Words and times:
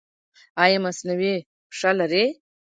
ایا 0.63 0.77
مصنوعي 0.85 1.35
پښه 1.69 1.91
لرئ؟ 1.99 2.25